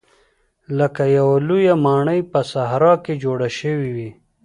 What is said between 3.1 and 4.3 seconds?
جوړه شوې وي.